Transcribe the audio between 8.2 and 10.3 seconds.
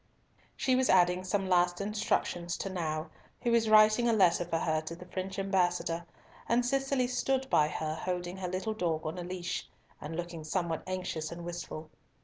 her little dog in a leash, and